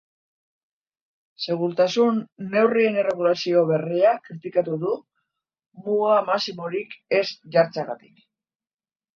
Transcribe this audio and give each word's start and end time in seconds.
Segurtasun 1.43 2.17
neurrien 2.53 2.97
erregulazio 3.03 3.61
berria 3.73 4.15
kritikatu 4.29 4.79
du, 4.87 4.95
muga 5.85 6.19
maximorik 6.33 6.99
ez 7.23 7.25
jartzegatik. 7.59 8.27